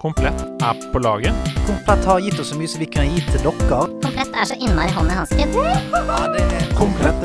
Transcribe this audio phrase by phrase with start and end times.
[0.00, 1.34] Komplett er på laget.
[1.66, 3.80] Komplett har gitt oss så mye som vi kan gi til dere.
[4.00, 5.48] Komplett er så innmari hånd i hanske.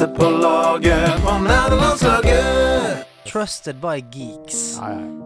[0.04, 3.06] er på laget på nerdelandslaget.
[3.32, 4.76] Trusted by geeks.
[4.82, 5.25] Ja, ja.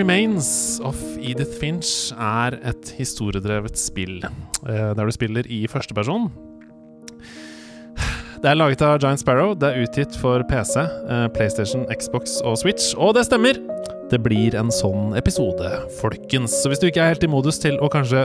[0.00, 6.30] Remains of Edith Finch er et historiedrevet spill eh, der du spiller i førsteperson.
[8.40, 9.50] Det er laget av Giant Sparrow.
[9.52, 12.94] Det er utgitt for PC, eh, PlayStation, Xbox og Switch.
[12.96, 13.60] Og det stemmer!
[14.08, 15.68] Det blir en sånn episode,
[15.98, 16.54] folkens.
[16.62, 18.24] Så hvis du ikke er helt i modus til å kanskje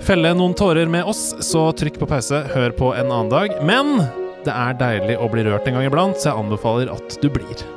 [0.00, 3.60] felle noen tårer med oss, så trykk på pause, hør på en annen dag.
[3.60, 4.00] Men
[4.48, 7.68] det er deilig å bli rørt en gang iblant, så jeg anbefaler at du blir.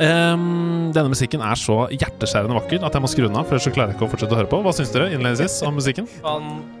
[0.00, 3.44] Ehm, denne musikken er så hjerteskjærende vakker at jeg må skru den av.
[3.44, 4.60] For ellers så klarer jeg ikke å fortsette å høre på.
[4.64, 6.08] Hva syns dere innledningsvis om musikken?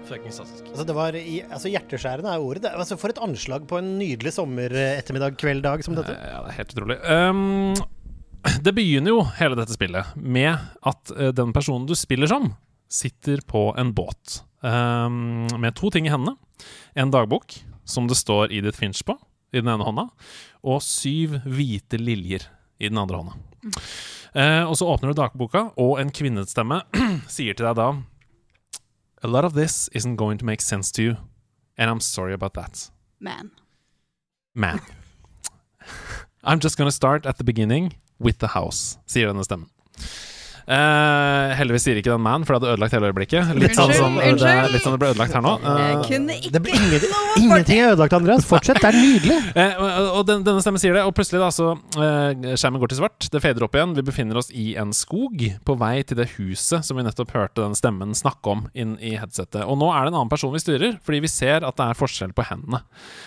[0.08, 2.64] Altså, det var i, altså Hjerteskjærende er ordet.
[2.64, 6.14] Det, altså, for et anslag på en nydelig sommerettermiddag, kveld, dag som dette.
[6.16, 6.98] Ja, det er helt utrolig.
[7.04, 7.74] Um,
[8.64, 12.54] det begynner jo hele dette spillet med at uh, den personen du spiller som,
[12.92, 16.36] sitter på en båt um, med to ting i hendene.
[16.96, 19.16] En dagbok som det står Edith Finch på
[19.52, 20.08] i den ene hånda,
[20.64, 22.48] og syv hvite liljer
[22.82, 23.36] i den andre hånda.
[24.34, 26.82] Eh, og så åpner du dagboka, og en kvinnestemme
[27.34, 27.92] sier til deg da
[29.22, 31.16] A lot of this isn't going to make sense to you,
[31.78, 32.90] and I'm sorry about that.
[33.20, 33.52] Man.
[34.54, 34.80] Man.
[36.42, 39.70] I'm just gonna start at the beginning with the house, sier denne stemmen.
[40.66, 43.52] Eh, heldigvis sier ikke den man, for det hadde ødelagt hele øyeblikket.
[43.58, 45.54] Litt sånn som det, litt sånn det ble ødelagt her nå.
[45.58, 48.46] Eh, ikke Det ble ingenting, ingenting er ødelagt, Andreas.
[48.48, 49.40] Fortsett, det er nydelig.
[49.62, 51.68] Uh, og den, denne stemmen sier det, og plutselig da så
[52.00, 53.26] eh, skjermen går til svart.
[53.32, 53.92] Det fader opp igjen.
[53.96, 57.62] Vi befinner oss i en skog på vei til det huset som vi nettopp hørte
[57.62, 59.62] den stemmen snakke om inn i headsetet.
[59.66, 61.98] Og nå er det en annen person vi styrer, fordi vi ser at det er
[61.98, 62.82] forskjell på hendene.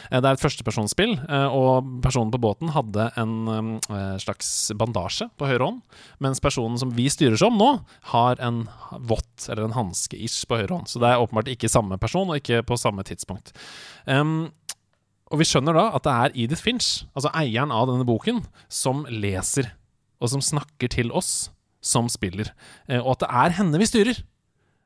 [0.10, 5.30] Eh, det er et førstepersonsspill, eh, og personen på båten hadde en eh, slags bandasje
[5.40, 5.82] på høyre hånd,
[6.24, 7.72] mens personen som vi styrer som nå,
[8.12, 8.68] har en
[9.10, 10.92] vått eller en hanske-ish, på høyre hånd.
[10.92, 13.56] Så det er åpenbart ikke samme person, og ikke på samme tidspunkt.
[14.06, 14.54] Um,
[15.34, 19.04] og vi skjønner da at det er Edith Finch, altså eieren av denne boken, som
[19.10, 19.74] leser,
[20.22, 21.50] og som snakker til oss
[21.86, 22.54] som spiller.
[22.90, 24.22] Eh, og at det er henne vi styrer.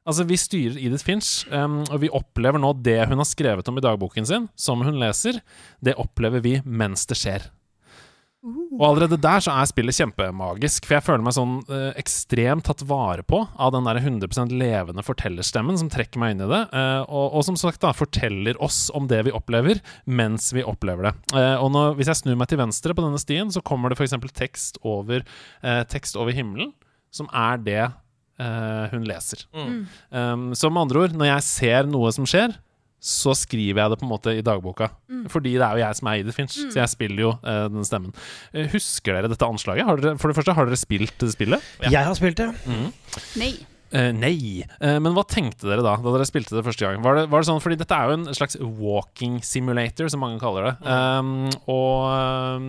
[0.08, 3.78] Altså, vi styrer Edith Finch, um, og vi opplever nå det hun har skrevet om
[3.78, 5.42] i dagboken sin, som hun leser,
[5.86, 7.50] det opplever vi mens det skjer.
[8.40, 12.86] Og allerede der så er spillet kjempemagisk, for jeg føler meg sånn eh, ekstremt tatt
[12.88, 17.02] vare på av den der 100% levende fortellerstemmen som trekker meg inn i det, eh,
[17.04, 21.14] og, og som sagt da forteller oss om det vi opplever, mens vi opplever det.
[21.36, 24.00] Eh, og når, hvis jeg snur meg til venstre på denne stien, så kommer det
[24.00, 24.16] f.eks.
[24.40, 26.72] tekst over eh, tekst over himmelen,
[27.12, 29.44] som er det eh, hun leser.
[29.52, 29.84] Mm.
[30.16, 32.56] Um, så med andre ord, når jeg ser noe som skjer,
[33.00, 34.90] så skriver jeg det på en måte i dagboka.
[35.32, 37.88] Fordi det er jo jeg som er Edith Finch, så jeg spiller jo uh, den
[37.88, 38.14] stemmen.
[38.54, 39.88] Eh, husker dere dette anslaget?
[39.88, 41.70] Har dere, for det første, har dere spilt det spillet?
[41.88, 42.52] Jeg har spilt det.
[43.40, 43.54] Nei.
[43.92, 44.62] Eh, nei.
[44.78, 47.00] Uh, men hva tenkte dere da Da dere spilte det første gang?
[47.02, 50.38] Var det, var det sånn, fordi dette er jo en slags walking simulator, som mange
[50.42, 50.74] kaller det.
[50.86, 52.68] Um, og um,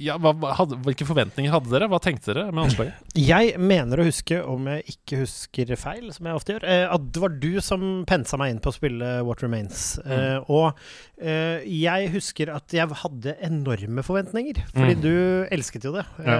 [0.00, 1.88] ja, hva, hadde, Hvilke forventninger hadde dere?
[1.92, 3.02] Hva tenkte dere med anslaget?
[3.26, 7.22] Jeg mener å huske, om jeg ikke husker feil, som jeg ofte gjør, at det
[7.22, 9.96] var du som pensa meg inn på å spille What Remains.
[10.06, 10.44] Mm.
[10.52, 10.76] og
[11.16, 15.00] jeg husker at jeg hadde enorme forventninger, fordi Mm.
[15.00, 15.14] du
[15.56, 16.04] elsket jo det.
[16.26, 16.36] Ja.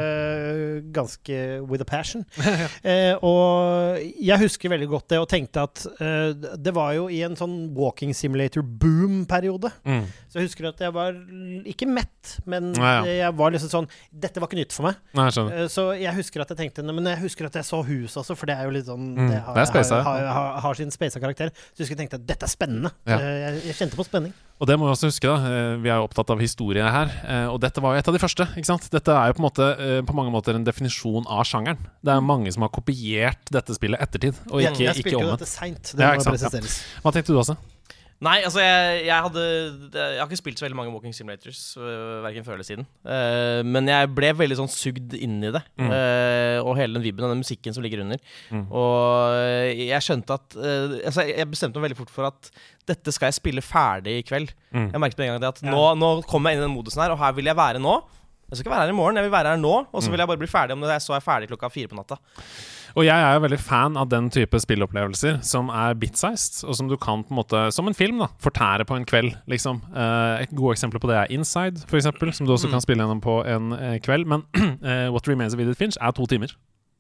[0.93, 2.27] ganske with a passion.
[2.87, 3.66] Eh, og
[4.23, 7.57] jeg husker veldig godt det, og tenkte at uh, det var jo i en sånn
[7.77, 9.73] walking simulator boom-periode.
[9.87, 10.05] Mm.
[10.37, 11.15] Så jeg husker at jeg var
[11.73, 13.13] ikke mett, men Ja, ja.
[13.25, 14.99] jeg var liksom sånn Dette var ikke nytt for meg.
[15.17, 15.47] Nei, jeg.
[15.63, 18.37] Eh, Så jeg husker at jeg tenkte Men jeg husker at jeg så huset også,
[18.37, 21.21] for det er jo litt sånn Mm, Det har, det har, har, har, sin spaisa
[21.23, 21.49] karakter.
[21.73, 22.91] Så jeg husker jeg tenkte at dette er spennende.
[23.09, 23.17] Ja.
[23.19, 24.35] Jeg, jeg kjente på spenning.
[24.61, 25.37] Og det må vi også huske, da.
[25.49, 27.09] eh, Vi er jo opptatt av historie her.
[27.25, 28.45] eh, Og dette var jo et av de første.
[28.57, 28.91] ikke sant?
[28.93, 29.71] Dette er jo på, måte,
[30.05, 31.79] på mange måter en definisjon av sjangeren.
[32.05, 35.31] Det er mange som har kopiert dette spillet ettertid, og jeg, ikke, jeg spilte jo
[35.33, 35.95] dette seint.
[35.97, 36.83] Det må presiseres.
[37.05, 37.57] Hva tenkte du også?
[38.25, 39.43] Nei, altså jeg, jeg hadde
[39.93, 42.87] Jeg har ikke spilt så veldig mange Walking Simulators, øh, verken før eller siden.
[43.05, 45.61] Uh, men jeg ble veldig sånn sugd inn i det.
[45.77, 45.91] Mm.
[45.93, 48.23] Uh, og hele den vibben og den musikken som ligger under.
[48.49, 48.63] Mm.
[48.73, 49.37] Og
[49.83, 52.51] jeg skjønte at uh, Altså, jeg bestemte meg veldig fort for at
[52.89, 54.55] dette skal jeg spille ferdig i kveld.
[54.73, 54.89] Mm.
[54.95, 57.03] Jeg merket med en gang det at nå, nå kommer jeg inn i den modusen
[57.05, 57.99] her, og her vil jeg være nå.
[58.47, 59.75] Jeg skal ikke være her i morgen, jeg vil være her nå.
[59.91, 60.05] Og Mm.
[60.07, 61.91] så vil jeg bare bli ferdig om det er så er jeg ferdig klokka fire
[61.91, 62.17] på natta.
[62.97, 66.89] Og jeg er jo veldig fan av den type spillopplevelser som er bit-sized, og som
[66.89, 69.83] du kan på en måte, som en film, da, fortære på en kveld, liksom.
[69.93, 73.05] Eh, et gode eksempel på det er Inside, for eksempel, som du også kan spille
[73.05, 74.25] gjennom på en eh, kveld.
[74.33, 74.47] Men
[74.81, 76.57] eh, What Remains of Edith Finch er to timer.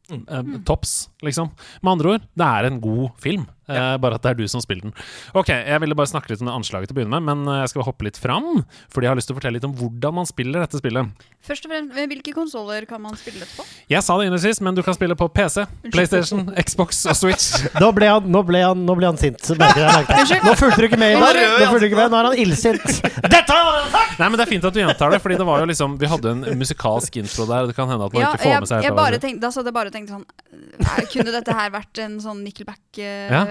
[0.07, 0.63] Mm.
[0.63, 1.49] tops, liksom.
[1.83, 3.49] Med andre ord, det er en god film.
[3.69, 4.95] Eh, bare at det er du som spiller den.
[5.37, 7.61] Ok, Jeg ville bare snakke litt om det anslaget til å begynne med, men eh,
[7.65, 8.63] jeg skal hoppe litt fram.
[8.93, 11.27] Fordi jeg har lyst til å fortelle litt om hvordan man spiller dette spillet.
[11.47, 13.67] Først og fremst, Hvilke konsoller kan man spille dette på?
[13.91, 17.49] Jeg sa det innerst men du kan spille på PC, PlayStation, Xbox og Switch.
[17.83, 19.43] Nå ble han, nå ble han, nå ble han sint.
[19.53, 21.17] Nå fulgte du ikke med.
[21.17, 21.37] Han Ivar.
[21.37, 22.07] Nå.
[22.11, 22.87] Nå er han illsint.
[23.35, 24.17] Dette har han sagt!
[24.21, 26.09] Nei, men Det er fint at du gjentar det, Fordi det var jo liksom Vi
[26.09, 27.69] hadde en musikalsk intro der.
[27.71, 29.51] Det kan hende at man Ja, ikke får jeg, med seg jeg bare det da
[29.53, 33.43] satt jeg bare tenkt tenkte sånn Kunne dette her vært en sånn Nickelback uh, Ja,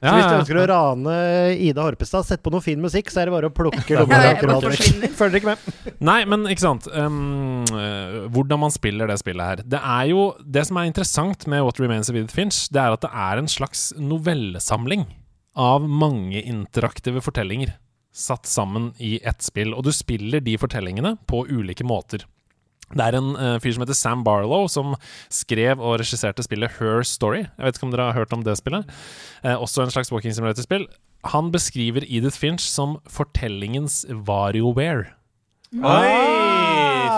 [0.00, 1.14] hvis du ønsker å rane
[1.60, 4.32] Ida Horpestad, sett på noe fin musikk, så er det bare å plukke Ja, ja,
[4.34, 5.12] ja, forsvinner.
[5.18, 5.94] Følger ikke med?
[6.10, 7.64] Nei, men ikke sant um,
[8.32, 9.64] Hvordan man spiller det spillet her.
[9.76, 12.96] Det er jo Det som er interessant med What Remains of Edith Finch, det er
[12.96, 15.06] at det er en slags novellesamling
[15.60, 17.74] av mange interaktive fortellinger
[18.14, 19.74] satt sammen i ett spill.
[19.74, 22.24] Og du spiller de fortellingene på ulike måter.
[22.90, 24.96] Det er en uh, fyr som heter Sam Barlow, som
[25.30, 27.44] skrev og regisserte spillet Her Story.
[27.46, 28.90] Jeg vet ikke om dere har hørt om det spillet?
[29.44, 30.88] Uh, også en slags walking simulator-spill.
[31.30, 35.12] Han beskriver Edith Finch som fortellingens Varioware.
[35.84, 36.39] Oi!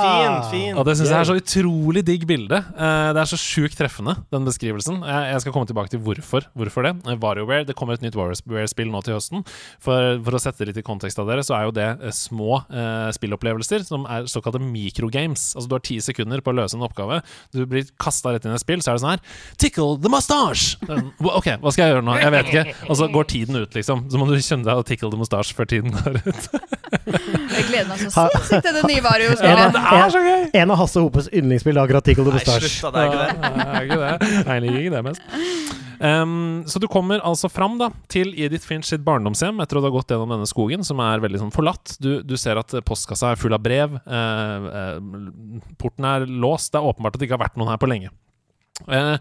[0.03, 0.79] Fint, fint.
[0.79, 2.59] Og det syns jeg er så utrolig digg bilde.
[2.59, 5.01] Eh, det er så sjukt treffende, den beskrivelsen.
[5.07, 6.47] Jeg, skal komme tilbake til hvorfor.
[6.59, 6.95] Hvorfor det.
[7.07, 9.47] Eh, WarioWare, det kommer et nytt WarioWare-spill nå til høsten.
[9.83, 12.15] For, for å sette det litt i kontekst av dere, så er jo det eh,
[12.17, 15.53] små eh, spillopplevelser som er såkalte microgames.
[15.57, 17.23] Altså du har ti sekunder på å løse en oppgave.
[17.55, 19.25] Du blir kasta rett inn i et spill, så er det sånn her
[19.63, 20.79] Tickle the mustache!
[21.23, 22.19] OK, hva skal jeg gjøre nå?
[22.21, 22.77] Jeg vet ikke.
[22.89, 24.07] Og så går tiden ut, liksom.
[24.11, 26.49] Så må du kjenne deg og tickle the mustache før tiden går ut.
[27.93, 29.79] Jeg gleder meg så sinnssykt til det nye En Vario-spillet.
[29.83, 33.03] av, en, en av Hasse Hopes yndlingsspill er akkurat Tickle the Nei, slutt da, det
[33.03, 33.31] er ikke det.
[33.43, 34.33] Det er ikke det.
[34.53, 35.81] Jeg liker ikke det mest.
[36.03, 39.93] Um, så du kommer altså fram da til Edith Finch sitt barndomshjem etter å ha
[39.95, 41.95] gått gjennom denne skogen, som er veldig sånn forlatt.
[42.03, 43.95] Du, du ser at postkassa er full av brev.
[44.03, 46.73] Uh, uh, porten er låst.
[46.73, 48.11] Det er åpenbart at det ikke har vært noen her på lenge.
[48.89, 49.15] Uh,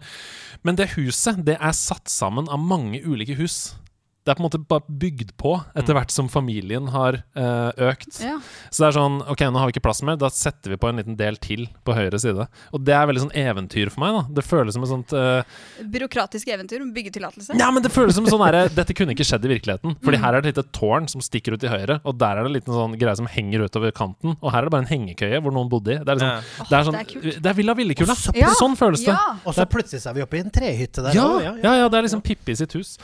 [0.66, 3.76] men det huset det er satt sammen av mange ulike hus.
[4.22, 8.20] Det er på en måte bare bygd på etter hvert som familien har uh, økt.
[8.22, 8.36] Ja.
[8.70, 10.88] Så det er sånn Ok, nå har vi ikke plass mer, da setter vi på
[10.92, 12.46] en liten del til på høyre side.
[12.72, 14.22] Og det er veldig sånn eventyr for meg, da.
[14.38, 15.42] Det føles som et sånt uh,
[15.82, 17.56] Byråkratisk eventyr om byggetillatelse.
[17.58, 19.98] Ja, men det føles som sånn herre Dette kunne ikke skjedd i virkeligheten.
[20.02, 20.24] Fordi Mm.
[20.26, 22.50] her er det et lite tårn som stikker ut til høyre, og der er det
[22.50, 24.36] en liten sånn greie som henger utover kanten.
[24.42, 25.98] Og her er det bare en hengekøye hvor noen bodde i.
[25.98, 26.66] Det er liksom Ja.
[26.68, 27.42] Det er sånn det er kult.
[27.42, 28.16] Det er Villa Villekula.
[28.38, 28.50] Ja.
[28.58, 29.10] Sånn føles det.
[29.16, 29.36] Ja.
[29.48, 31.16] Og så plutselig er vi oppe i en trehytte der.
[31.16, 32.94] Ja, ja, det er liksom Pippi sitt hus.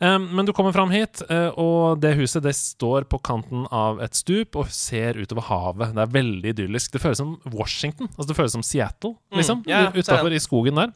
[0.00, 4.00] Um, men du kommer fram hit, uh, og det huset det står på kanten av
[4.04, 5.92] et stup og ser utover havet.
[5.96, 6.94] Det er veldig idyllisk.
[6.94, 8.10] Det føles som Washington.
[8.14, 9.62] Altså Det føles som Seattle, liksom.
[9.64, 10.94] Mm, yeah, Utafor i skogen der.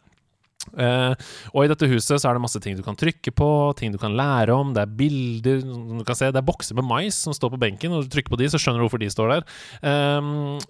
[0.78, 1.12] Uh,
[1.50, 3.48] og i dette huset så er det masse ting du kan trykke på,
[3.78, 4.70] ting du kan lære om.
[4.76, 6.30] Det er bilder som du kan se.
[6.30, 8.60] Det er bokser med mais som står på benken, og du trykker på de, så
[8.62, 9.46] skjønner du hvorfor de står der.
[9.82, 10.60] Um,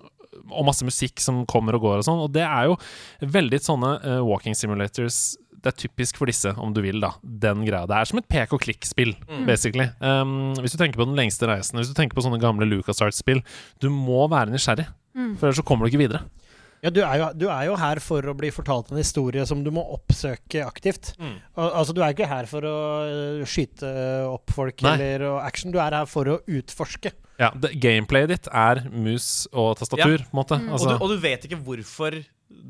[0.48, 2.22] og masse musikk som kommer og går og sånn.
[2.24, 2.78] Og det er jo
[3.20, 7.12] veldig sånne uh, walking simulators det er typisk for disse, om du vil, da.
[7.22, 7.86] Den greia.
[7.86, 9.14] Det er som et pek og klikk-spill,
[9.46, 9.88] basically.
[10.02, 13.44] Um, hvis du tenker på Den lengste reisen, hvis du tenker på sånne gamle LucasArts-spill,
[13.82, 14.88] du må være nysgjerrig.
[15.12, 16.24] For ellers så kommer du ikke videre.
[16.82, 19.60] Ja, du er, jo, du er jo her for å bli fortalt en historie som
[19.62, 21.12] du må oppsøke aktivt.
[21.22, 21.36] Mm.
[21.54, 23.92] Al altså, Du er ikke her for å øh, skyte
[24.26, 24.96] opp folk Nei.
[24.96, 27.14] eller action, du er her for å utforske.
[27.38, 30.58] Ja, det, Gameplayet ditt er mus og tastatur, på en måte.
[30.58, 32.18] Og, Altså, du, og du vet ikke hvorfor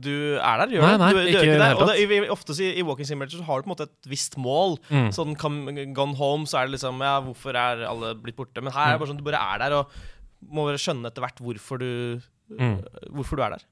[0.03, 0.73] du er der.
[0.77, 2.07] Gjør Nei, nei, du, du ikke gjør i det det.
[2.09, 4.39] Og i, ofte i, i Walking Simulator så har du på en måte et visst
[4.41, 4.79] mål.
[4.91, 5.11] Mm.
[5.15, 8.65] Sånn come, Gone Home så er det liksom Ja, hvorfor er alle blitt borte?
[8.65, 9.97] Men her er det bare sånn du bare er der og
[10.53, 11.91] må bare skjønne etter hvert hvorfor du
[12.53, 12.79] Mm.
[13.17, 13.63] Hvorfor du er der.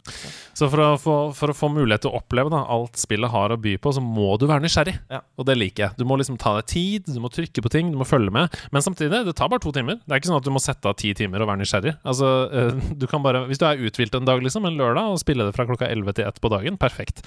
[0.57, 3.53] Så for å, få, for å få mulighet til å oppleve da, alt spillet har
[3.53, 4.95] å by på, så må du være nysgjerrig.
[5.13, 5.21] Ja.
[5.41, 5.99] Og det liker jeg.
[6.01, 8.57] Du må liksom ta deg tid, du må trykke på ting, du må følge med.
[8.75, 10.01] Men samtidig, det tar bare to timer.
[10.05, 11.97] Det er ikke sånn at du må sette av ti timer og være nysgjerrig.
[12.09, 15.23] Altså, eh, du kan bare, Hvis du er uthvilt en dag, liksom, en lørdag, og
[15.23, 17.25] spille det fra klokka 11 til 1 på dagen, perfekt.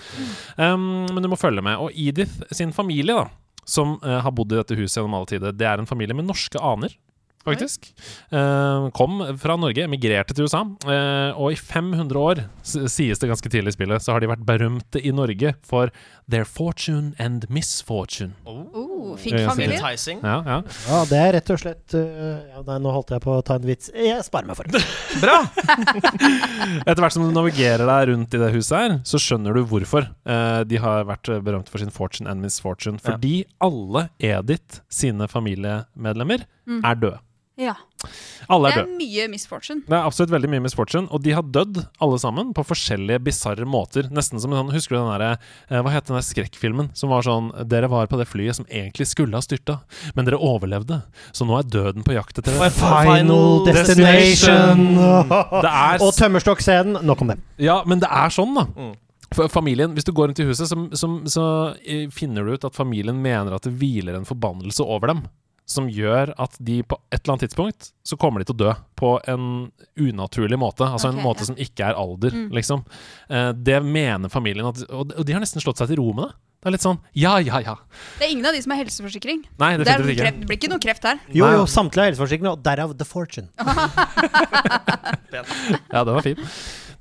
[0.57, 1.79] Um, men du må følge med.
[1.81, 3.27] Og Edith sin familie, da,
[3.65, 6.27] som uh, har bodd i dette huset gjennom alle tider, det er en familie med
[6.29, 6.95] norske aner.
[7.43, 7.89] Faktisk.
[8.31, 10.61] Uh, kom fra Norge, emigrerte til USA.
[10.85, 14.45] Uh, og i 500 år, sies det ganske tidlig i spillet, så har de vært
[14.47, 15.91] berømte i Norge for
[16.31, 18.33] their fortune and misfortune.
[18.47, 19.77] Oh, Fikk Ja, familie.
[20.23, 20.59] Ja, ja.
[20.87, 23.59] Ja, det er rett og slett uh, ja, nei, Nå holdt jeg på å ta
[23.59, 23.91] en vits.
[23.93, 24.81] Jeg sparer meg for det.
[25.23, 25.41] Bra!
[26.87, 30.07] Etter hvert som du navigerer deg rundt i det huset her, så skjønner du hvorfor
[30.07, 32.99] eh, de har vært berømte berømt for sin fortune and misfortune.
[33.03, 36.79] Fordi alle Edith sine familiemedlemmer Mm.
[36.79, 37.19] er døde.
[37.59, 37.75] Ja.
[38.49, 39.83] Alle Det er er mye misfortune.
[39.85, 43.67] Det er absolutt veldig mye misfortune, og de har dødd alle sammen på forskjellige bisarre
[43.69, 44.09] måter.
[44.09, 45.29] Nesten som en sånn Husker du den derre
[45.69, 48.65] eh, Hva het den der skrekkfilmen som var sånn Dere var på det flyet som
[48.65, 49.79] egentlig skulle ha styrta,
[50.17, 52.71] men dere overlevde, så nå er døden på jakt etter dere.
[52.73, 54.81] Final Destination.
[54.97, 55.61] destination!
[55.61, 56.99] Det er Og tømmerstokkscenen.
[57.05, 57.37] Nok om det.
[57.61, 58.65] Ja, men det er sånn, da.
[58.73, 58.93] Mm.
[59.49, 61.45] Familien, Hvis du går rundt i huset, så, så, så
[61.85, 65.23] eh, finner du ut at familien mener at det hviler en forbannelse over dem.
[65.65, 68.71] Som gjør at de på et eller annet tidspunkt så kommer de til å dø
[68.99, 69.45] på en
[69.95, 70.83] unaturlig måte.
[70.83, 71.49] Altså okay, en måte ja.
[71.51, 72.49] som ikke er alder, Mm.
[72.51, 72.83] liksom.
[73.29, 76.27] Eh, det mener familien, at, og, og de har nesten slått seg til ro med
[76.27, 76.33] det.
[76.63, 77.73] Det er litt sånn ja, ja, ja.
[78.19, 79.41] Det er ingen av de som har helseforsikring.
[79.59, 80.23] Nei, Det, er definitivt ikke.
[80.23, 81.19] kreft, det blir ikke noe kreft her.
[81.35, 83.49] Jo, jo, samtlige har helseforsikring, og derav The Fortune.
[85.33, 86.37] Ja, den var fin.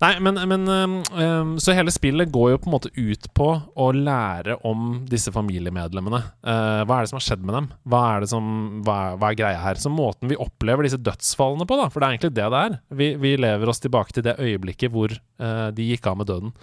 [0.03, 3.89] Nei, men, men øhm, Så hele spillet går jo på en måte ut på å
[3.95, 6.19] lære om disse familiemedlemmene.
[6.43, 7.69] Uh, hva er det som har skjedd med dem?
[7.87, 8.49] Hva er, som,
[8.83, 9.79] hva, er, hva er greia her?
[9.79, 12.77] Så måten vi opplever disse dødsfallene på, da, for det er egentlig det det er
[12.99, 16.57] Vi, vi lever oss tilbake til det øyeblikket hvor uh, de gikk av med døden.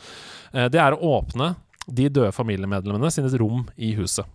[0.51, 1.53] Uh, det er å åpne
[1.87, 4.27] de døde familiemedlemmene sine rom i huset.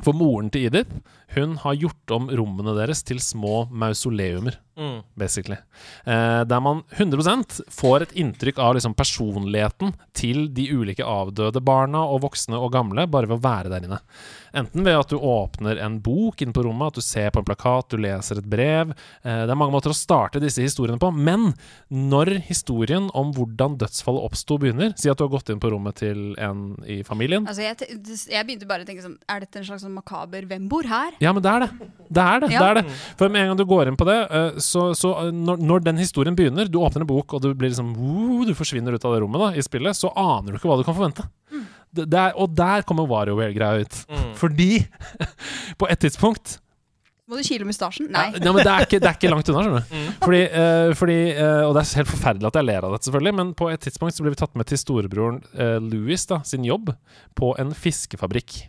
[0.00, 1.02] For moren til Edith,
[1.34, 5.02] hun har gjort om rommene deres til små mausoleumer Mm.
[5.14, 5.56] basically.
[6.06, 12.00] Eh, der man 100% får et inntrykk av liksom personligheten til de ulike avdøde barna
[12.08, 13.98] og voksne og gamle, bare ved å være der inne.
[14.56, 17.48] Enten ved at du åpner en bok inne på rommet, at du ser på en
[17.50, 18.94] plakat, du leser et brev.
[19.22, 21.52] Eh, det er mange måter å starte disse historiene på, men
[21.92, 26.00] når historien om hvordan dødsfallet oppsto, begynner Si at du har gått inn på rommet
[26.00, 27.44] til en i familien.
[27.46, 27.76] Altså, jeg,
[28.32, 31.14] jeg begynte bare å tenke sånn Er dette en slags sånn makaber Hvem bor her?
[31.20, 31.88] Ja, men det er det.
[32.10, 32.48] Det er det.
[32.50, 32.60] Ja.
[32.60, 32.94] det, er det.
[33.18, 35.84] For med en gang du går inn på det, eh, så, så eh, når, når
[35.86, 39.04] den historien begynner, du åpner en bok, og du blir liksom uh, Du forsvinner ut
[39.04, 41.28] av det rommet da, i spillet, så aner du ikke hva du kan forvente.
[41.90, 44.00] Det, det er, og der kommer WarioWare-greia ut.
[44.08, 44.32] Mm.
[44.40, 44.72] Fordi
[45.80, 46.56] på et tidspunkt
[47.30, 48.08] Må du kile mustasjen?
[48.14, 48.26] Nei.
[48.38, 49.94] Ja, men det er, ikke, det er ikke langt unna, skjønner du.
[49.94, 50.10] Mm.
[50.24, 53.36] Fordi, uh, fordi, uh, og det er helt forferdelig at jeg ler av dette, selvfølgelig,
[53.44, 56.66] men på et tidspunkt så blir vi tatt med til storebroren uh, Louis da, sin
[56.66, 56.94] jobb
[57.38, 58.62] på en fiskefabrikk.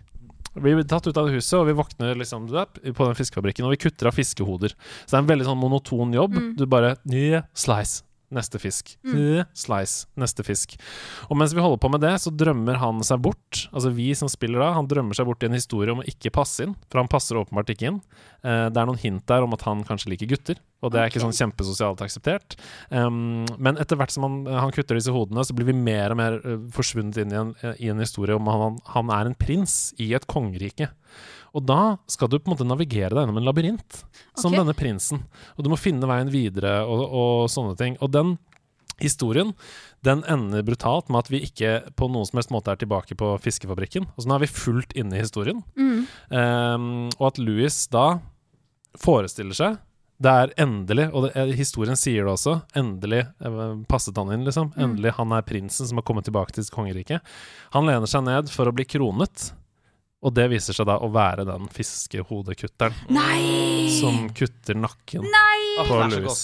[0.53, 3.81] Vi blir tatt ut av huset, og vi våkner liksom på den fiskefabrikken, og vi
[3.85, 4.75] kutter av fiskehoder.
[4.75, 6.35] Så det er en veldig sånn monoton jobb.
[6.35, 6.49] Mm.
[6.59, 8.03] Du bare nye slice.
[8.31, 8.93] Neste fisk.
[9.03, 9.43] Mm.
[9.57, 10.07] Slice.
[10.19, 10.77] Neste fisk.
[11.27, 13.65] Og mens vi holder på med det, så drømmer han seg bort.
[13.75, 16.31] Altså vi som spiller da, han drømmer seg bort i en historie om å ikke
[16.33, 16.77] passe inn.
[16.87, 17.99] For han passer åpenbart ikke inn.
[18.47, 20.61] Eh, det er noen hint der om at han kanskje liker gutter.
[20.81, 22.55] Og det er ikke sånn kjempesosialt akseptert.
[22.89, 26.21] Um, men etter hvert som han, han kutter disse hodene, så blir vi mer og
[26.21, 29.91] mer uh, forsvunnet inn i en, i en historie om han, han er en prins
[30.01, 30.89] i et kongerike.
[31.57, 33.97] Og da skal du på en måte navigere deg gjennom en labyrint,
[34.37, 34.61] som okay.
[34.61, 35.25] denne prinsen.
[35.57, 37.97] Og du må finne veien videre og, og sånne ting.
[37.99, 38.37] Og den
[39.01, 39.53] historien
[40.05, 43.33] den ender brutalt med at vi ikke på noen som helst måte er tilbake på
[43.43, 44.07] fiskefabrikken.
[44.15, 45.61] Altså Nå er vi fullt inne i historien.
[45.75, 46.03] Mm.
[46.29, 48.05] Um, og at Louis da
[49.01, 49.79] forestiller seg
[50.21, 54.43] det er endelig, og det, eh, historien sier det også, endelig eh, passet han inn,
[54.45, 54.69] liksom.
[54.75, 54.81] Mm.
[54.85, 57.25] Endelig han er prinsen som har kommet tilbake til kongeriket.
[57.73, 59.47] Han lener seg ned for å bli kronet,
[60.21, 63.89] og det viser seg da å være den fiskehodekutteren Nei!
[63.99, 65.25] som kutter nakken.
[65.25, 65.61] Nei!
[65.79, 66.43] På det så Louis.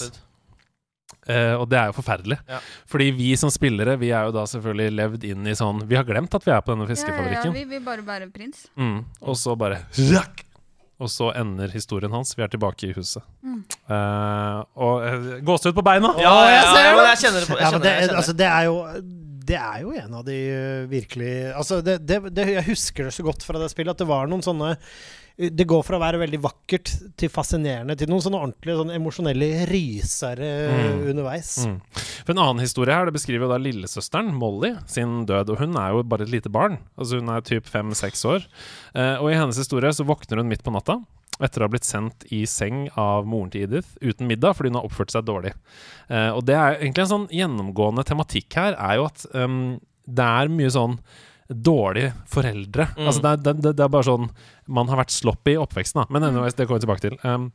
[1.27, 2.38] Eh, og det er jo forferdelig.
[2.48, 2.60] Ja.
[2.88, 6.05] Fordi vi som spillere, vi er jo da selvfølgelig levd inn i sånn Vi har
[6.07, 7.51] glemt at vi er på denne Ja, ja, fiskefabrikken.
[7.51, 8.65] ja, vi vil bare være prins.
[8.79, 10.43] Mm, og så bare Rakk!
[10.98, 12.31] Og så ender historien hans.
[12.34, 13.22] Vi er tilbake i huset.
[13.46, 13.60] Mm.
[13.86, 16.10] Uh, og uh, gåsehud på beina!
[16.17, 16.96] Ja, jeg ser det.
[16.98, 18.22] men jeg kjenner det på Ja, jeg kjenner, det, jeg kjenner.
[18.24, 18.77] altså, det er jo
[19.48, 23.13] det er jo en av de øh, virkelig Altså, det, det, det, jeg husker det
[23.16, 24.74] så godt fra det spillet, at det var noen sånne
[25.38, 29.50] Det går fra å være veldig vakkert til fascinerende til noen sånne ordentlige sånne emosjonelle
[29.70, 31.04] rysere Mm.
[31.12, 31.51] underveis.
[31.68, 31.75] Mm.
[32.25, 35.51] For En annen historie her, det beskriver jo da lillesøsteren, Molly, sin død.
[35.54, 36.80] Og hun er jo bare et lite barn.
[36.98, 38.48] Altså Hun er typ fem-seks år.
[38.98, 40.98] Eh, og i hennes historie så våkner hun midt på natta.
[41.44, 44.79] Etter å ha blitt sendt i seng av moren til Edith uten middag fordi hun
[44.79, 45.53] har oppført seg dårlig.
[46.10, 49.77] Uh, og det er egentlig en sånn gjennomgående tematikk her, er jo at um,
[50.08, 50.98] det er mye sånn
[51.48, 52.89] dårlige foreldre.
[52.98, 53.06] Mm.
[53.06, 54.25] Altså det er, det, det er bare sånn
[54.67, 56.12] Man har vært sloppy i oppveksten, da.
[56.12, 57.15] Men anyways, det kommer vi tilbake til.
[57.24, 57.51] Um,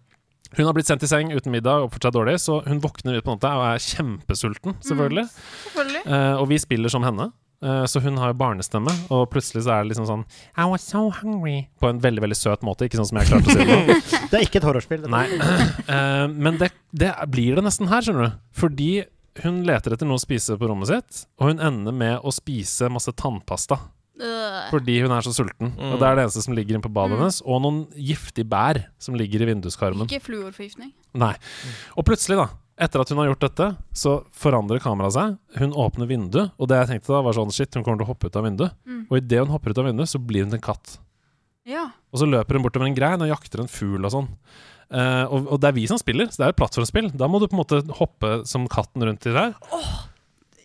[0.56, 3.18] hun har blitt sendt i seng uten middag og oppført seg dårlig, så hun våkner
[3.18, 5.26] ut på natta og er kjempesulten, selvfølgelig.
[5.64, 6.02] Selvfølgelig.
[6.08, 7.30] Uh, og vi spiller som henne.
[7.62, 10.24] Eh, så hun har jo barnestemme, og plutselig så er det liksom sånn
[10.58, 11.68] I was so hungry.
[11.78, 13.96] På en veldig veldig søt måte, ikke sånn som jeg klarte å si det nå.
[14.32, 15.06] Det er ikke et horrorspill.
[15.12, 15.26] Nei.
[15.86, 18.38] Eh, men det, det blir det nesten her, skjønner du.
[18.58, 18.90] Fordi
[19.44, 22.90] hun leter etter noe å spise på rommet sitt, og hun ender med å spise
[22.92, 23.78] masse tannpasta.
[24.70, 25.72] Fordi hun er så sulten.
[25.74, 25.92] Mm.
[25.94, 27.22] Og det er det eneste som ligger inne på badet Mm.
[27.24, 27.38] hennes.
[27.42, 30.06] Og noen giftige bær som ligger i vinduskarmen.
[30.06, 30.92] Ikke fluorforgiftning.
[31.18, 31.32] Nei.
[31.96, 32.46] Og plutselig, da,
[32.80, 35.38] etter at hun har gjort dette, så forandrer kameraet seg.
[35.60, 38.12] Hun åpner vinduet, og det jeg tenkte da, var sånn shit, hun kommer til å
[38.12, 38.76] hoppe ut av vinduet.
[38.88, 39.02] Mm.
[39.08, 40.96] Og idet hun hopper ut av vinduet, så blir hun en katt.
[41.68, 41.88] Ja.
[42.10, 44.30] Og så løper hun bortover en grein og jakter en fugl og sånn.
[44.92, 47.12] Uh, og, og det er vi som spiller, så det er et plattformspill.
[47.16, 49.54] Da må du på en måte hoppe som katten rundt i der.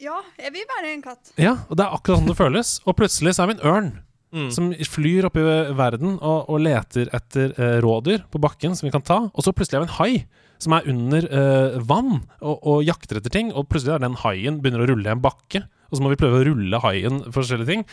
[0.07, 1.31] ja, jeg vil være en katt.
[1.39, 2.77] Ja, og det er akkurat sånn det føles.
[2.87, 3.93] Og plutselig så er vi en ørn
[4.27, 4.49] Mm.
[4.51, 5.43] som flyr opp i
[5.77, 9.21] verden og, og leter etter uh, rådyr på bakken som vi kan ta.
[9.31, 10.11] Og så plutselig er vi en hai
[10.59, 13.53] som er under uh, vann og, og jakter etter ting.
[13.53, 15.63] Og plutselig er den haien begynner å rulle i en bakke.
[15.87, 17.85] Og så må vi prøve å rulle haien for forskjellige ting.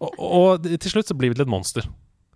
[0.00, 1.88] Og, og til slutt så blir vi til et monster.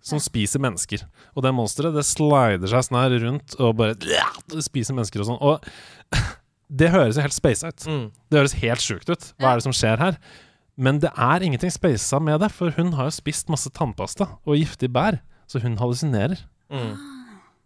[0.05, 1.01] Som spiser mennesker.
[1.33, 3.97] Og det monsteret det slider seg sånn her rundt og bare
[4.69, 5.41] spiser mennesker og sånn.
[5.41, 6.19] Og
[6.83, 7.89] det høres jo helt space ut.
[7.89, 8.05] Mm.
[8.29, 9.31] Det høres helt sjukt ut.
[9.41, 10.21] Hva er det som skjer her?
[10.79, 14.55] Men det er ingenting spasa med det, for hun har jo spist masse tannpasta og
[14.55, 15.19] giftig bær,
[15.49, 16.39] så hun hallusinerer.
[16.71, 16.93] Mm.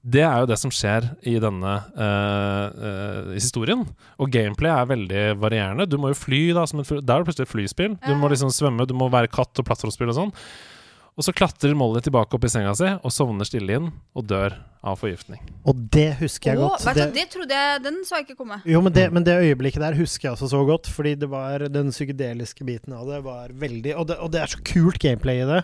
[0.03, 3.85] Det er jo det som skjer i denne uh, uh, historien.
[4.19, 5.87] Og gameplay er veldig varierende.
[5.87, 6.65] Du må jo fly, da.
[6.67, 6.99] Som et fly.
[6.99, 7.95] Der er det plutselig et flyspill.
[8.03, 10.35] Du må liksom svømme, du må være katt og plattformspill og sånn.
[11.13, 14.57] Og så klatrer Molly tilbake opp i senga si og sovner stille inn og dør
[14.83, 15.39] av forgiftning.
[15.65, 16.83] Og det husker jeg oh, godt.
[16.97, 18.57] Det- det trodde jeg Den så jeg ikke komme.
[18.67, 18.95] Jo, men Mm.
[18.95, 22.65] det, men det øyeblikket der husker jeg også så godt, fordi det var den psykedeliske
[22.67, 25.63] biten av det var veldig Og det, og det er så kult gameplay i det.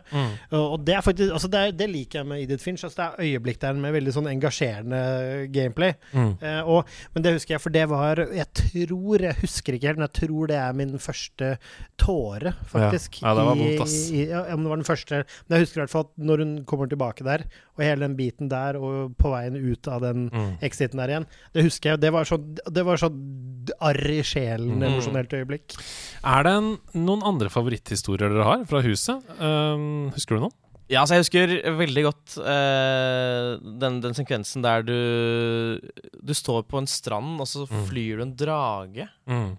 [0.52, 2.84] Og, og det er faktisk Altså, det, er, det liker jeg med Edith Finch.
[2.84, 5.94] Altså, det er øyeblikk der med veldig sånn engasjerende gameplay.
[6.14, 6.32] Mm.
[6.42, 10.00] Eh, og, men det husker jeg, for det var Jeg tror Jeg husker ikke helt,
[10.00, 11.58] men jeg tror det er min første
[12.00, 13.22] tåre, faktisk.
[13.22, 13.98] Ja, det var i- vondt, ass.
[14.12, 16.38] I, ja, men det var den første Men jeg husker i hvert fall at når
[16.46, 17.44] hun kommer tilbake der,
[17.78, 20.58] og hele den biten der, og på veien ut av den Mm.
[20.62, 22.00] exiten der igjen, det husker jeg.
[22.02, 24.84] Det var sånn Det var sånn arr i sjelen, Mm.
[24.94, 25.76] emosjonelt øyeblikk.
[26.24, 29.24] Er det en, noen andre favoritthistorier dere har fra huset?
[29.40, 30.54] Um, husker du noen?
[30.90, 35.80] Ja, altså jeg husker veldig godt uh, den, den sekvensen der du
[36.24, 37.86] Du står på en strand, og så Mm.
[37.86, 39.08] flyr du en drage.
[39.28, 39.58] Mm.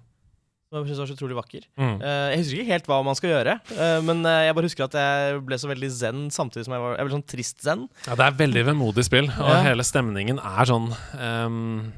[0.70, 1.64] Som jeg synes var så utrolig vakker.
[1.82, 1.96] Mm.
[1.98, 4.84] Eh, jeg husker ikke helt hva man skal gjøre, eh, men eh, jeg bare husker
[4.86, 7.88] at jeg ble så veldig zen samtidig som jeg var Jeg ble sånn trist zen.
[8.06, 9.62] Ja, det er veldig vemodig spill, og Ja.
[9.66, 10.86] hele stemningen er sånn
[11.18, 11.90] um,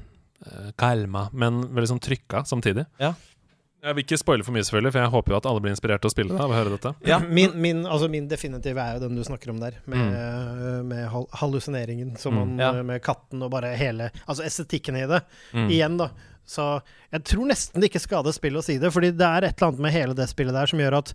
[0.81, 2.87] kalma, men veldig sånn trykka samtidig.
[2.99, 3.13] Ja.
[3.83, 6.01] Jeg vil ikke spoile for mye, selvfølgelig, for jeg håper jo at alle blir inspirert
[6.05, 6.41] til å spille det.
[6.41, 7.17] av å høre dette Ja.
[7.19, 12.17] Min, min, altså min definitive er jo den du snakker om der, med, med hallusineringen
[12.17, 12.59] som Mm.
[12.61, 12.73] Ja.
[12.83, 15.21] med katten og bare hele Altså estetikken i det.
[15.53, 15.69] Mm.
[15.69, 16.09] Igjen, da.
[16.53, 16.67] Så
[17.13, 19.71] jeg tror nesten det ikke skader spillet å si det, fordi det er et eller
[19.73, 21.13] annet med hele det spillet der som gjør at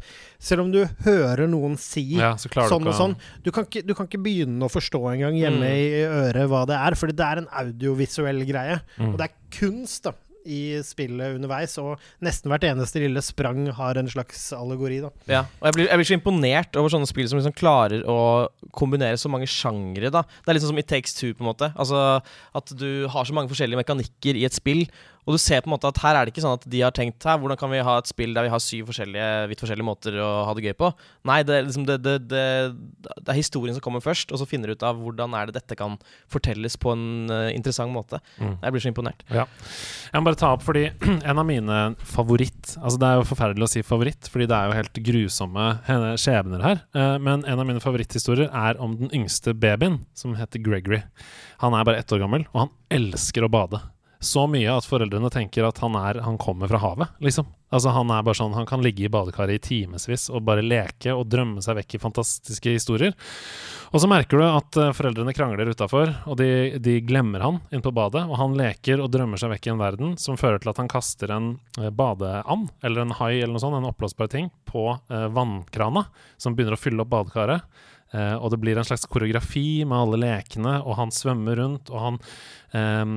[0.50, 3.16] selv om du hører noen si Ja, så sånn og sånn.
[3.46, 5.74] Du kan, ikke, du kan ikke begynne å forstå engang hjemme Mm.
[5.78, 8.80] i øret hva det er, fordi det er en audiovisuell greie.
[8.98, 9.12] Mm.
[9.14, 10.14] Og det er kunst da
[10.48, 15.02] i spillet underveis, og nesten hvert eneste lille sprang har en slags allegori.
[15.04, 18.06] da Ja, og jeg blir, jeg blir så imponert over sånne spill som liksom klarer
[18.08, 20.08] å kombinere så mange sjangre.
[20.10, 21.74] da Det er sånn som It Takes Two, på en måte.
[21.76, 22.22] Altså
[22.56, 24.86] At du har så mange forskjellige mekanikker i et spill.
[25.28, 26.94] Og du ser på en måte at her er det ikke sånn at de har
[26.96, 29.88] tenkt her, hvordan kan vi ha et spill der vi har syv forskjellige vidt forskjellige
[29.88, 30.92] måter å ha det gøy på.
[31.28, 32.44] Nei, det er liksom det, det, det,
[33.10, 35.58] det er historien som kommer først, og så finner du ut av hvordan er det
[35.60, 35.98] dette kan
[36.32, 38.22] fortelles på en uh, interessant måte.
[38.40, 38.56] Mm.
[38.64, 39.26] Jeg blir så imponert.
[39.34, 40.86] Jeg må bare ta opp fordi
[41.30, 44.70] en av mine favoritt Altså Det er jo forferdelig å si favoritt, fordi det er
[44.70, 45.68] jo helt grusomme
[46.22, 46.82] skjebner her.
[46.96, 51.04] Uh, Men en av mine favoritthistorier er om den yngste babyen, som heter Gregory.
[51.64, 53.82] Han er bare ett år gammel, og han elsker å bade.
[54.24, 57.50] Så mye at foreldrene tenker at han, er, han kommer fra havet, liksom.
[57.68, 61.12] Altså Han er bare sånn Han kan ligge i badekaret i timevis og bare leke
[61.12, 63.12] og drømme seg vekk i fantastiske historier.
[63.92, 67.84] Og så merker du at eh, foreldrene krangler utafor, og de, de glemmer han inn
[67.84, 68.24] på badet.
[68.28, 70.92] Og han leker og drømmer seg vekk i en verden som fører til at han
[70.92, 75.28] kaster en eh, badeand, eller en hai eller noe sånt, en oppblåsbar ting, på eh,
[75.36, 76.08] vannkrana,
[76.40, 77.68] som begynner å fylle opp badekaret.
[78.16, 82.04] Eh, og det blir en slags koreografi med alle lekene, og han svømmer rundt, og
[82.04, 82.20] han
[83.04, 83.14] um,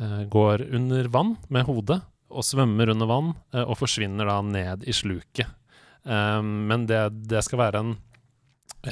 [0.00, 2.00] uh, går under vann med hodet,
[2.34, 5.50] og svømmer under vann, uh, og forsvinner da ned i sluket.
[6.04, 7.94] Um, men det det skal være en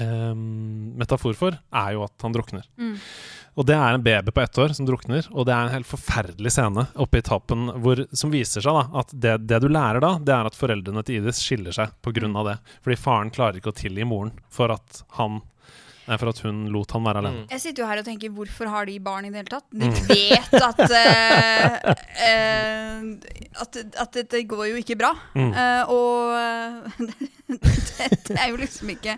[0.01, 0.45] um,
[1.01, 2.69] metafor for, er jo at han drukner.
[2.77, 2.97] Mm.
[3.53, 5.89] Og det er en baby på ett år som drukner, og det er en helt
[5.89, 10.01] forferdelig scene oppe i tappen hvor, som viser seg da at det, det du lærer
[10.01, 12.57] da, det er at foreldrene til Idis skiller seg av det.
[12.81, 15.43] Fordi faren klarer ikke å tilgi moren for at han
[16.03, 17.43] Nei, for at hun lot han være alene.
[17.45, 17.51] Mm.
[17.53, 19.69] Jeg sitter jo her og tenker hvorfor har de barn i det hele tatt?
[19.71, 20.01] De Mm.
[20.09, 21.77] vet at uh,
[22.27, 23.05] uh,
[23.63, 25.13] at, at dette går jo ikke bra.
[25.39, 25.53] Mm.
[25.55, 26.35] Eh, og
[27.63, 29.15] det, det er jo liksom ikke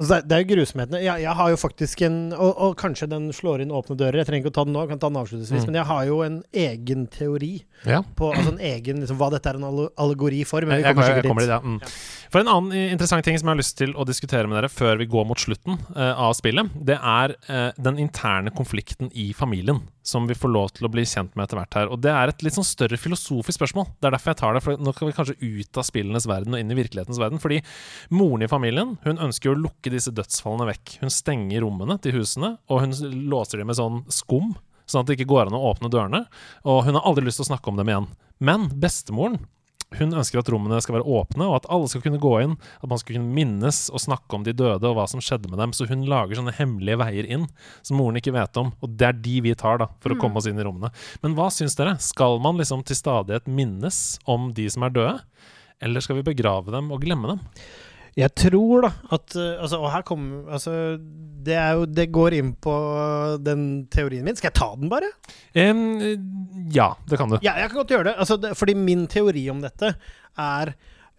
[0.00, 1.00] Altså, det, er- jo grusomhetene.
[1.04, 4.22] Jeg, jeg har jo faktisk en og, og kanskje den slår inn åpne dører.
[4.22, 5.66] Jeg trenger ikke å ta den nå, jeg kan ta den avslutningsvis.
[5.66, 5.68] Mm.
[5.68, 7.52] Men jeg har jo en egen teori
[7.84, 8.00] Ja.
[8.16, 10.64] på altså en egen, liksom, hva dette er en allegori for.
[10.64, 11.44] Men vi Jeg, kommer jeg, sikkert dit.
[11.44, 11.60] dit, ja.
[11.60, 12.30] Mm.
[12.32, 14.96] For en annen interessant ting som jeg har lyst til å diskutere med dere før
[15.00, 19.82] vi går mot slutten uh, av spillet, det er uh, den interne konflikten i familien,
[20.02, 21.90] som vi får lov til å bli kjent med etter hvert her.
[21.92, 23.90] Og det er et litt sånn større filosofisk spørsmål.
[24.00, 26.56] Det er derfor jeg tar det, for nå skal vi kanskje ut av spillenes verden
[26.56, 27.42] og inn i virkelighetens verden.
[27.42, 27.60] Fordi
[28.16, 30.96] moren i familien hun ønsker jo å lukke disse dødsfallene vekk.
[31.04, 32.96] Hun stenger rommene til husene, og hun
[33.30, 34.54] låser dem med sånn skum,
[34.90, 36.24] sånn at det ikke går an å åpne dørene.
[36.64, 38.10] Og hun har aldri lyst til å snakke om dem igjen.
[38.40, 39.42] Men bestemoren
[39.98, 42.54] hun ønsker at rommene skal være åpne, og at alle skal kunne gå inn.
[42.78, 45.58] At man skal kunne minnes og snakke om de døde og hva som skjedde med
[45.58, 45.74] dem.
[45.74, 47.48] Så hun lager sånne hemmelige veier inn
[47.82, 48.70] som moren ikke vet om.
[48.80, 50.92] Og det er de vi tar da, for å komme oss inn i rommene.
[51.24, 51.96] Men hva syns dere?
[52.02, 55.16] Skal man liksom til stadighet minnes om de som er døde?
[55.82, 57.44] Eller skal vi begrave dem og glemme dem?
[58.20, 60.74] Jeg tror da at uh, altså, Og her kommer altså,
[61.46, 62.74] det, jo, det går inn på
[63.40, 64.36] den teorien min.
[64.36, 65.08] Skal jeg ta den, bare?
[65.56, 67.38] Um, ja, det kan du.
[67.44, 68.16] Ja, jeg kan godt gjøre det.
[68.20, 69.94] Altså, det fordi min teori om dette
[70.40, 70.74] er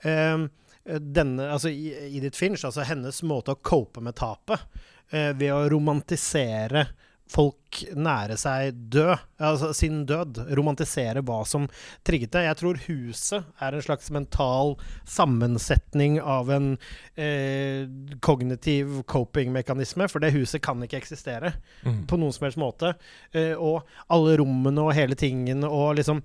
[0.06, 0.48] um,
[0.86, 4.62] denne Altså I- Edith Finch, altså hennes måte å cope med tapet
[5.14, 6.88] uh, ved å romantisere
[7.32, 10.42] folk nære seg død, altså sin død.
[10.58, 11.68] Romantisere hva som
[12.08, 12.44] trigget det.
[12.48, 14.76] Jeg tror huset er en slags mental
[15.08, 16.72] sammensetning av en
[17.16, 17.88] eh,
[18.24, 22.06] kognitiv coping-mekanisme, for det huset kan ikke eksistere Mm.
[22.08, 22.92] på noen som helst måte.
[23.34, 26.22] Eh, og alle rommene og hele tingen, og liksom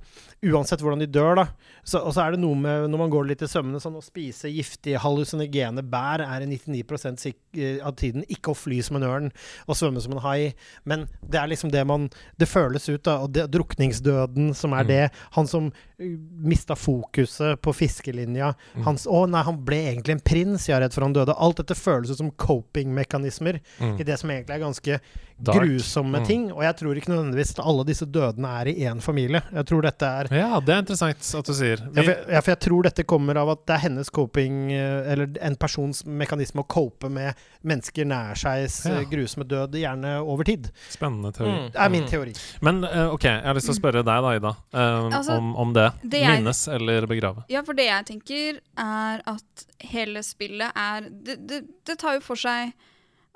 [0.47, 1.45] Uansett hvordan de dør, da.
[1.83, 4.03] Så, og så er det noe med når man går litt i sømmene, sånn å
[4.05, 8.99] spise giftige hallusinogene bær er i 99 sik eh, av tiden ikke å fly som
[9.01, 9.31] en ørn
[9.65, 10.53] og svømme som en hai,
[10.85, 13.19] men det er liksom det man Det føles ut, da.
[13.25, 14.89] Og det, drukningsdøden som er Mm.
[14.89, 15.11] det.
[15.37, 15.67] Han som
[16.01, 16.07] uh,
[16.45, 18.55] mista fokuset på fiskelinja.
[18.75, 18.85] Mm.
[18.85, 21.35] Hans, å nei, han ble egentlig en prins, jeg er redd for han døde.
[21.39, 24.01] Alt dette føles ut som coping-mekanismer Mm.
[24.01, 25.01] i det som egentlig er ganske
[25.39, 25.61] Dark.
[25.61, 26.27] grusomme Mm.
[26.27, 26.45] ting.
[26.53, 29.43] Og jeg tror ikke nødvendigvis at alle disse dødene er i én familie.
[29.53, 31.77] Jeg tror dette er Ja, det er interessant at du sier.
[31.77, 34.73] ja for, jeg, ja, for jeg tror dette kommer av at det er hennes coping
[34.73, 39.05] eh, Eller en persons mekanisme å cope med mennesker nær seg Ja.
[39.05, 40.71] grusomme død, gjerne over tid.
[40.89, 41.51] Spennende teori.
[41.51, 41.71] Mm.
[41.73, 42.33] Det er min teori.
[42.63, 45.55] Men eh, ok, jeg har lyst til å spørre deg da, Ida, um, Altså, om,
[45.57, 45.93] om det.
[46.03, 47.45] det jeg- Minnes eller begrave?
[47.51, 52.21] Ja, for det jeg tenker, er at hele spillet er Det, det, det tar jo
[52.21, 52.73] for seg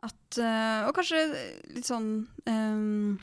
[0.03, 1.21] at eh, Og kanskje
[1.75, 2.11] litt sånn
[2.47, 3.19] um,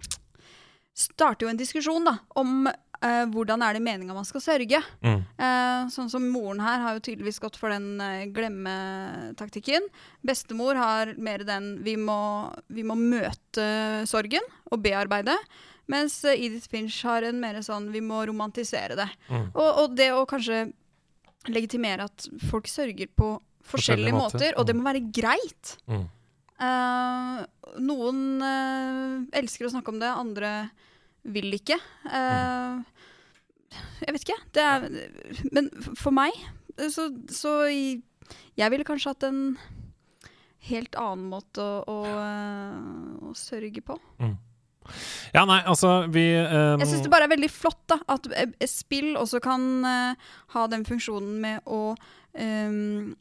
[0.97, 4.79] Starter jo en diskusjon, da, om uh, hvordan er det meninga man skal sørge.
[5.05, 5.19] Mm.
[5.37, 9.85] Uh, sånn som moren her har jo tydeligvis gått for den uh, glemmetaktikken.
[10.25, 12.17] Bestemor har mer den vi må,
[12.73, 13.67] vi må møte
[14.09, 15.37] sorgen og bearbeide.
[15.87, 19.07] Mens eh, Edith Finch har en mer sånn vi må romantisere det.
[19.29, 19.45] Mm.
[19.53, 20.65] Og, og det å kanskje
[21.53, 23.35] legitimere at folk sørger på
[23.67, 24.39] Forskjellige forskjellige måter.
[24.39, 24.81] måter, og det Mm.
[24.81, 25.77] må være greit.
[25.91, 26.03] Mm.
[26.57, 27.39] Eh,
[27.85, 30.51] noen uh, elsker å snakke om det, andre
[31.27, 31.77] vil ikke.
[32.07, 32.81] Uh,
[34.01, 34.39] Jeg vet ikke.
[34.55, 34.87] Det er,
[35.53, 36.33] men for meg
[36.89, 39.41] så, så Jeg ville kanskje hatt en
[40.67, 41.97] helt annen måte å, å,
[43.29, 43.97] å sørge på.
[45.35, 46.79] Ja, nei, altså, vi um...
[46.79, 48.27] Jeg syns det bare er veldig flott da, at
[48.71, 53.15] spill også kan uh, ha den funksjonen med å um,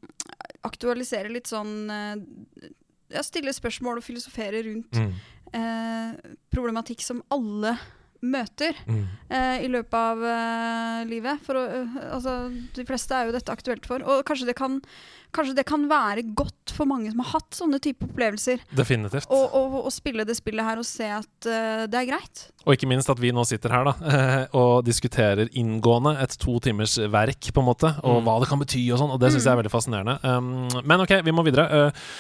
[0.67, 2.71] aktualisere litt sånn eh,
[3.13, 5.13] ja, Stille spørsmål og filosofere rundt mm,
[5.53, 7.77] eh, problematikk som alle
[8.27, 9.03] møter mm.
[9.29, 11.43] eh, i løpet av eh, livet.
[11.47, 12.37] For å, eh, altså,
[12.75, 14.03] de fleste er jo dette aktuelt for.
[14.03, 14.79] Og kanskje det, kan,
[15.37, 19.29] kanskje det kan være godt for mange som har hatt sånne type opplevelser, Definitivt.
[19.31, 19.43] å
[19.87, 22.47] å spille det spillet her og se at eh, det er greit.
[22.65, 23.95] Og ikke minst at vi nå sitter her da
[24.63, 28.25] og diskuterer inngående et to timers verk, på en måte, og Mm.
[28.27, 30.17] hva det kan bety og sånn, og det syns jeg er veldig fascinerende.
[30.25, 31.69] Um, men ok, vi må videre.
[31.69, 32.11] Uh,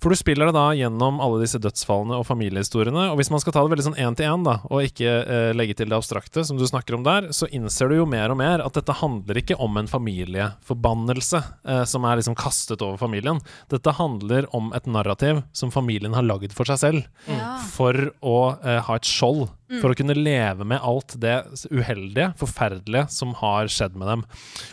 [0.00, 3.10] for du spiller det da gjennom alle disse dødsfallene og familiehistoriene.
[3.12, 5.50] Og hvis man skal ta det veldig sånn én til én, da, og ikke eh,
[5.56, 8.38] legge til det abstrakte, som du snakker om der, så innser du jo mer og
[8.40, 13.40] mer at dette handler ikke om en familieforbannelse eh, som er liksom kastet over familien.
[13.72, 17.56] Dette handler om et narrativ som familien har lagd for seg selv Ja.
[17.70, 19.48] for å eh, ha et skjold.
[19.78, 21.36] For å kunne leve med alt det
[21.70, 24.24] uheldige, forferdelige, som har skjedd med dem.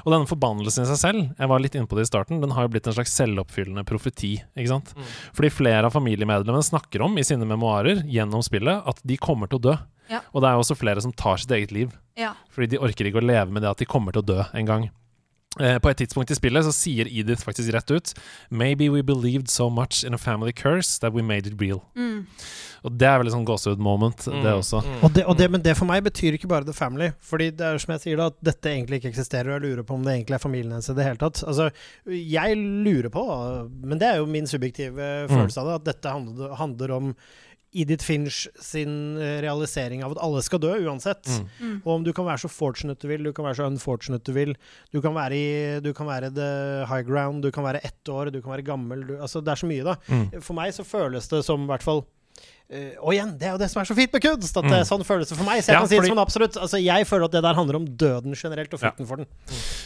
[0.01, 2.55] Og denne forbannelsen i seg selv, jeg var litt inne på det i starten, den
[2.55, 4.37] har jo blitt en slags selvoppfyllende profeti.
[4.57, 4.95] ikke sant?
[5.37, 9.61] Fordi flere av familiemedlemmene snakker om i sine memoarer gjennom spillet at de kommer til
[9.61, 9.77] å dø.
[10.09, 10.23] Ja.
[10.33, 11.93] Og det er jo også flere som tar sitt eget liv.
[12.17, 12.33] Ja.
[12.53, 14.69] Fordi de orker ikke å leve med det at de kommer til å dø en
[14.69, 14.89] gang.
[15.59, 18.13] Eh, på et tidspunkt i spillet så sier Edith faktisk rett ut
[18.49, 21.81] Maybe we believed so much in a family curse that we made it real.
[21.95, 22.27] Mm.
[22.85, 24.79] Og det er veldig sånn gåsehud-moment, det også.
[24.85, 24.99] Mm.
[25.03, 27.09] Og det, og det, men det for meg betyr ikke bare The Family.
[27.25, 29.87] Fordi det er som jeg sier da, at dette egentlig ikke eksisterer, og jeg lurer
[29.87, 31.41] på om det egentlig er familien hennes i det hele tatt.
[31.49, 31.67] Altså,
[32.05, 33.25] jeg lurer på,
[33.81, 37.11] men det er jo min subjektive følelse av det, at dette handler, handler om
[37.75, 41.27] Edith Finch sin eh, realisering av at alle skal dø uansett.
[41.27, 41.47] Mm.
[41.59, 41.77] Mm.
[41.83, 44.35] Og om du kan være så fortunate du vil, du kan være så unfortunate du
[44.37, 44.53] vil.
[44.93, 45.47] Du kan være, i,
[45.83, 46.51] du kan være the
[46.89, 49.03] high ground, du kan være ett år, du kan være gammel.
[49.07, 49.97] Du, altså det er så mye, da.
[50.07, 50.27] Mm.
[50.39, 52.05] For meg så føles det som i hvert fall
[52.99, 54.57] og igjen, det er jo det som er så fint med kunst!
[54.59, 55.61] At det, er sånn føles det for meg.
[55.63, 56.57] Så jeg Ja, kan si det fordi- som en absolutt.
[56.59, 58.91] Altså, jeg føler at det der handler om døden generelt, og Ja.
[59.05, 59.25] for den.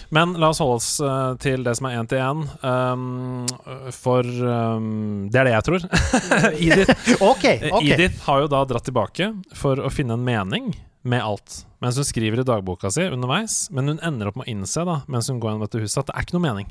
[0.10, 2.42] Men la oss holde oss uh, til det som er én til én.
[2.66, 3.48] Um,
[3.92, 5.82] for um, det er det jeg tror.
[6.58, 7.94] Edith, okay, okay.
[7.94, 11.66] Edith har jo da dratt tilbake for å finne en mening med alt.
[11.82, 13.70] Mens hun skriver i dagboka si underveis.
[13.72, 16.08] Men hun ender opp med å innse da mens hun går gjennom dette huset, at
[16.12, 16.68] det er ikke noe mening.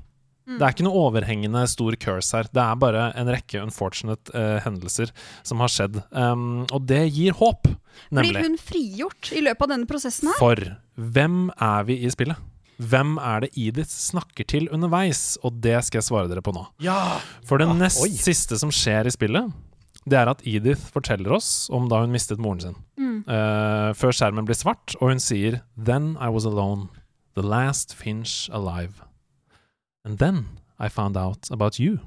[0.50, 0.56] Mm.
[0.58, 2.48] Det er ikke noe overhengende stor curse her.
[2.50, 5.12] Det er bare en rekke unfortunate uh, hendelser
[5.46, 6.00] som har skjedd.
[6.10, 7.70] Um, og det gir håp,
[8.10, 10.38] Blir hun frigjort i løpet av denne prosessen her?
[10.40, 10.62] For
[10.96, 12.38] hvem er vi i spillet?
[12.80, 15.34] Hvem er det Edith snakker til underveis?
[15.44, 16.62] Og det skal jeg svare dere på nå.
[16.80, 17.18] Ja!
[17.44, 18.08] For det Ah, nest oi.
[18.16, 19.52] siste som skjer i spillet,
[20.08, 22.78] det er at Edith forteller oss om da hun mistet moren sin.
[22.96, 23.18] Mm.
[23.28, 26.88] Uh, før skjermen blir svart, og hun sier Then I was alone,
[27.36, 29.04] the last Finch alive.
[30.04, 30.46] And then
[30.78, 31.98] I found out about you.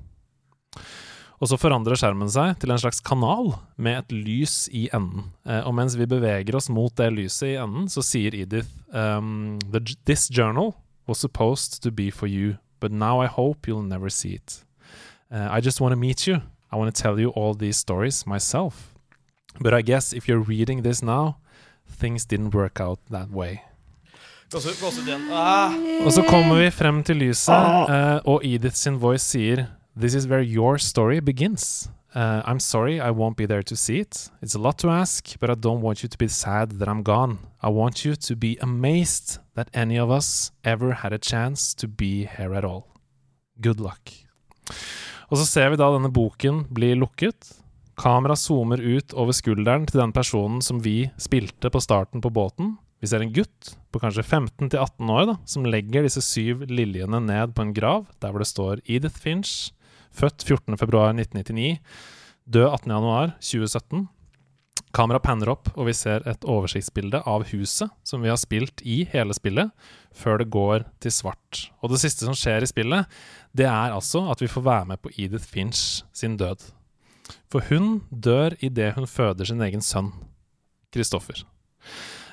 [1.42, 5.32] Og så forandrer skjermen seg til en slags kanal med et lys i enden.
[5.44, 9.60] Eh, og mens vi beveger oss mot det lyset i enden, så sier Edith um,
[10.08, 10.72] This journal
[11.06, 14.64] was supposed to be for you, but now I hope you'll never see it.
[15.30, 16.40] Uh, I just want to meet you.
[16.72, 18.94] I want to tell you all these stories myself.
[19.60, 21.38] But I guess if you're reading this now,
[21.88, 23.62] things didn't work out that way.
[23.62, 23.72] Gåsehud, gåsehud igjen.
[24.10, 24.43] Ah.
[24.54, 29.66] Og så kommer vi frem til lyset, eh, og Edith sin voice sier
[29.98, 31.90] This is where your story begins.
[32.16, 34.30] Uh, I'm sorry I won't be there to see it.
[34.44, 37.02] It's a lot to ask, but I don't want you to be sad that I'm
[37.02, 37.38] gone.
[37.64, 41.88] I want you to be amazed that any of us ever had a chance to
[41.88, 42.86] be here at all.
[43.60, 44.12] Good luck.
[45.32, 47.56] Og så ser vi da denne boken bli lukket.
[47.98, 52.76] Kamera zoomer ut over skulderen til den personen som vi spilte på starten på båten.
[53.04, 57.52] Vi ser en gutt på kanskje 15-18 år da, som legger disse syv liljene ned
[57.52, 59.74] på en grav, der hvor det står Edith Finch,
[60.16, 61.82] født 14.2.1999,
[62.48, 64.06] død 18.1.2017.
[64.96, 69.02] Kamera panner opp, og vi ser et oversiktsbilde av huset som vi har spilt i
[69.12, 69.76] hele spillet,
[70.16, 71.66] før det går til svart.
[71.84, 73.20] Og det siste som skjer i spillet,
[73.52, 76.64] det er altså at vi får være med på Edith Finch sin død.
[77.52, 80.14] For hun dør idet hun føder sin egen sønn,
[80.96, 81.44] Christopher.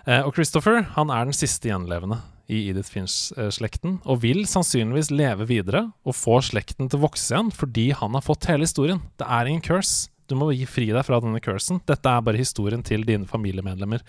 [0.06, 5.46] Eh, og Christopher han er den siste gjenlevende i Edith Finch-slekten, og vil sannsynligvis leve
[5.46, 9.04] videre og få slekten til å vokse igjen fordi han har fått hele historien.
[9.20, 10.08] Det er ingen curse.
[10.30, 11.80] Du må gi fri deg fra denne cursen.
[11.90, 14.04] Dette er bare historien til dine familiemedlemmer.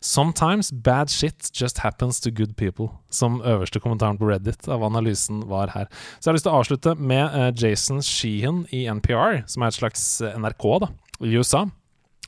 [0.00, 5.42] Sometimes bad shit just happens to good people, som øverste kommentaren på Reddit av analysen
[5.50, 5.90] var her.
[6.16, 9.72] Så jeg har lyst til å avslutte med eh, Jason Sheehan i NPR, som er
[9.72, 11.66] et slags eh, NRK da, i USA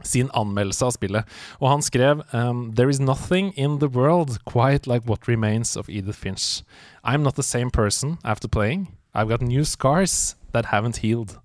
[0.03, 1.25] sin anmeldelse av spillet.
[1.61, 5.89] Og han skrev um, There is nothing in the world quite like what remains of
[5.89, 6.63] Edith Finch.
[7.05, 8.89] I'm not the same person after playing.
[9.15, 11.41] I've got new scars that haven't healed.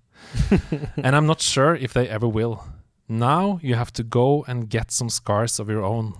[0.96, 2.64] and I'm not sure if they ever will.
[3.08, 6.14] Now you have to go and get some scars of your own.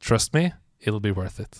[0.00, 1.58] Trust me, it'll be worth it.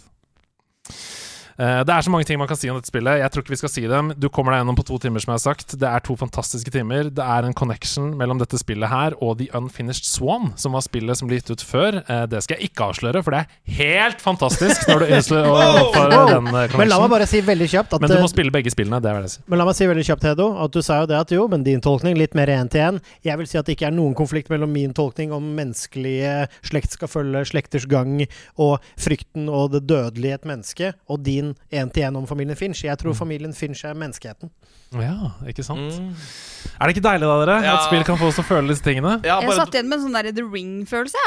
[1.58, 3.20] Eh, det er så mange ting man kan si om dette spillet.
[3.22, 4.12] Jeg tror ikke vi skal si dem.
[4.18, 5.76] Du kommer deg gjennom på to timer, som jeg har sagt.
[5.80, 7.10] Det er to fantastiske timer.
[7.14, 11.18] Det er en connection mellom dette spillet her og The Unfinished Swan, som var spillet
[11.20, 12.00] som ble gitt ut før.
[12.02, 15.54] Eh, det skal jeg ikke avsløre, for det er helt fantastisk når du ønsker å
[15.58, 16.32] oppføre Wow!
[16.32, 16.80] den connection.
[16.82, 19.00] Men la meg bare si veldig kjapt at Men du eh, må spille begge spillene.
[19.04, 19.46] Det er det jeg sier.
[19.52, 21.66] Men la meg si veldig kjapt, Hedo, at du sa jo det at jo, men
[21.66, 23.00] din tolkning litt mer én til én.
[23.26, 26.34] Jeg vil si at det ikke er noen konflikt mellom min tolkning om menneskelige
[26.66, 28.22] slekt skal følge slekters gang,
[28.60, 32.56] og frykten og det dødelige i et menneske, og din én til én om familien
[32.58, 32.84] Finch.
[32.86, 33.18] Jeg tror Mm.
[33.18, 34.50] familien Finch er menneskeheten.
[34.94, 35.80] Ja, ikke sant?
[35.98, 36.12] Mm.
[36.80, 37.56] Er det ikke deilig, da, dere?
[37.64, 37.72] Ja.
[37.76, 39.16] At spill kan få oss til å føle disse tingene?
[39.26, 41.24] Ja, Jeg satt igjen med en sånn der The Ring-følelse.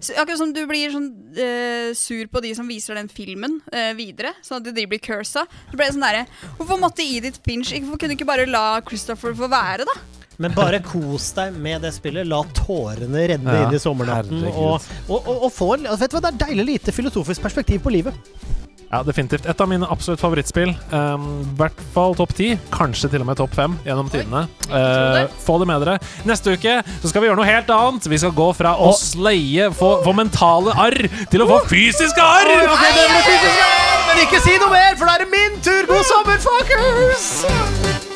[0.00, 3.92] Så, akkurat som du blir sånn uh, sur på de som viser den filmen uh,
[3.98, 5.46] videre, sånn at de blir cursa.
[5.70, 6.26] Så ble det sånn derre
[6.58, 9.96] Hvorfor måtte Edith Finch Hvorfor kunne du ikke bare la Christopher få være, da?
[10.38, 12.28] Men bare kos deg med det spillet.
[12.30, 14.44] La tårene renne Ja, inn i sommernatten.
[14.52, 14.76] Og,
[15.08, 17.90] og, og, og få en Vet du hva, det er deilig lite filosofisk perspektiv på
[17.90, 18.14] livet.
[18.88, 19.44] Ja, definitivt.
[19.46, 20.70] Et av mine absolutt favorittspill.
[20.92, 24.46] Um, I hvert fall topp ti, kanskje til og med topp fem gjennom tidene.
[24.70, 25.98] Uh, få det med dere.
[26.28, 28.08] Neste uke så skal vi gjøre noe helt annet.
[28.08, 32.54] Vi skal gå fra å sleie, få, få mentale arr, til å få fysiske arr!
[34.08, 35.84] Men ikke si noe mer, for da er det min tur!
[35.92, 38.07] God sommer, fuckers!